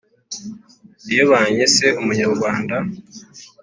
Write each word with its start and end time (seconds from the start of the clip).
iyo 1.11 1.23
banyise 1.31 1.85
umunyarwanda 1.99 2.77